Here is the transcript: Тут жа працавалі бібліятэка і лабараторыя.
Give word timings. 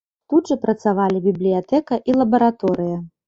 Тут 0.31 0.47
жа 0.51 0.55
працавалі 0.63 1.21
бібліятэка 1.27 1.99
і 2.13 2.17
лабараторыя. 2.21 2.97